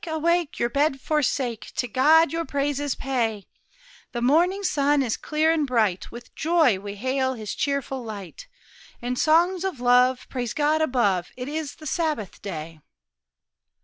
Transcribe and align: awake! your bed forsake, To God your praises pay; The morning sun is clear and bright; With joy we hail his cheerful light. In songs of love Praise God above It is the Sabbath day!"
awake! 0.07 0.57
your 0.57 0.67
bed 0.67 0.99
forsake, 0.99 1.71
To 1.75 1.87
God 1.87 2.31
your 2.33 2.43
praises 2.43 2.95
pay; 2.95 3.45
The 4.13 4.21
morning 4.23 4.63
sun 4.63 5.03
is 5.03 5.15
clear 5.15 5.51
and 5.51 5.67
bright; 5.67 6.09
With 6.11 6.33
joy 6.33 6.79
we 6.79 6.95
hail 6.95 7.35
his 7.35 7.53
cheerful 7.53 8.03
light. 8.03 8.47
In 8.99 9.15
songs 9.15 9.63
of 9.63 9.79
love 9.79 10.25
Praise 10.27 10.55
God 10.55 10.81
above 10.81 11.27
It 11.37 11.47
is 11.47 11.75
the 11.75 11.85
Sabbath 11.85 12.41
day!" 12.41 12.79